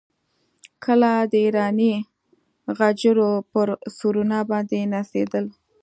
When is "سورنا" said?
3.97-4.39